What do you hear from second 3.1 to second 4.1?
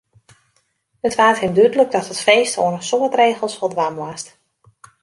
regels foldwaan